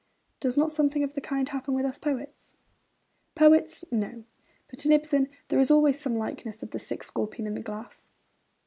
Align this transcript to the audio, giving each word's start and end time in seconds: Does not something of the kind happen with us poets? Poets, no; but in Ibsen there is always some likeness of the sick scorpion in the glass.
Does 0.39 0.57
not 0.57 0.71
something 0.71 1.03
of 1.03 1.13
the 1.13 1.21
kind 1.21 1.47
happen 1.49 1.75
with 1.75 1.85
us 1.85 1.99
poets? 1.99 2.55
Poets, 3.35 3.85
no; 3.91 4.23
but 4.67 4.83
in 4.83 4.91
Ibsen 4.91 5.29
there 5.49 5.59
is 5.59 5.69
always 5.69 5.99
some 6.01 6.15
likeness 6.17 6.63
of 6.63 6.71
the 6.71 6.79
sick 6.79 7.03
scorpion 7.03 7.45
in 7.45 7.53
the 7.53 7.61
glass. 7.61 8.09